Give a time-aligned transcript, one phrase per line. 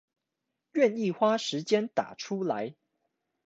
[0.73, 2.75] 願意花時間打出來